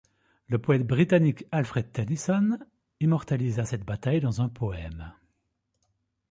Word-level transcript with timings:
Le 0.47 0.57
poète 0.57 0.81
britannique 0.87 1.45
Alfred 1.51 1.91
Tennyson 1.91 2.57
immortalisa 3.01 3.65
cette 3.65 3.85
bataille 3.85 4.19
dans 4.19 4.41
un 4.41 4.49
poème. 4.49 5.13